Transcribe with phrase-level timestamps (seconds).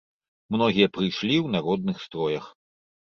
[0.53, 2.49] Многія прыйшлі ў народных строях.